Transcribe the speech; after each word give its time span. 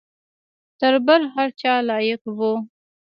تر 0.79 0.93
بل 1.07 1.21
هر 1.35 1.49
چا 1.61 1.73
لایق 1.87 2.21
وو. 2.37 2.53